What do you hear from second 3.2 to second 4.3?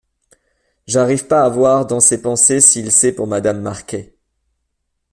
Madame Marquet.